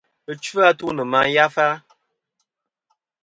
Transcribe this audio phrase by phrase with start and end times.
[0.31, 1.67] Ɨchu-atu nɨ̀ màyafa.